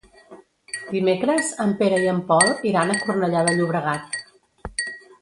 [0.93, 4.23] Dimecres en Pere i en Pol iran a Cornellà de Llobregat.